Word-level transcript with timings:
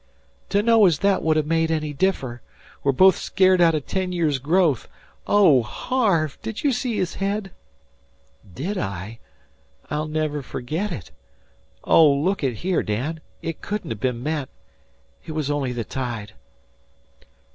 "Dunno 0.49 0.83
as 0.87 0.97
thet 0.97 1.21
would 1.21 1.37
ha' 1.37 1.45
made 1.45 1.69
any 1.69 1.93
differ. 1.93 2.41
We're 2.83 2.91
both 2.91 3.17
scared 3.17 3.61
out 3.61 3.75
o' 3.75 3.79
ten 3.79 4.11
years' 4.11 4.39
growth. 4.39 4.87
Oh, 5.27 5.61
Harve, 5.61 6.39
did 6.41 6.63
ye 6.63 6.71
see 6.71 6.97
his 6.97 7.13
head?" 7.21 7.51
"Did 8.51 8.79
I? 8.79 9.19
I'll 9.91 10.07
never 10.07 10.41
forget 10.41 10.91
it. 10.91 11.11
But 11.85 12.01
look 12.01 12.43
at 12.43 12.53
here, 12.65 12.81
Dan; 12.81 13.19
it 13.43 13.61
couldn't 13.61 13.91
have 13.91 13.99
been 13.99 14.23
meant. 14.23 14.49
It 15.23 15.33
was 15.33 15.51
only 15.51 15.71
the 15.71 15.83
tide." 15.85 16.33